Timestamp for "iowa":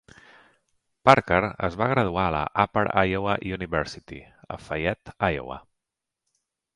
3.11-3.35, 5.37-5.59